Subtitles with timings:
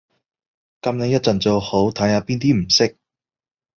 [0.81, 2.97] 噉你一陣做好，睇下邊啲唔識